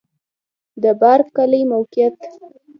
د 0.83 0.85
بارک 1.01 1.27
کلی 1.37 1.61
موقعیت 1.71 2.17